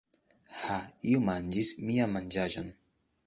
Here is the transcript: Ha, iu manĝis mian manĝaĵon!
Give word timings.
Ha, 0.61 0.77
iu 1.09 1.19
manĝis 1.27 1.69
mian 1.89 2.13
manĝaĵon! 2.17 2.73